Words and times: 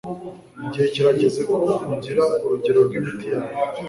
Igihe 0.65 0.85
kirageze 0.93 1.39
ko 1.49 1.55
ugira 1.93 2.23
urugero 2.43 2.79
rwimiti 2.87 3.25
yawe. 3.33 3.53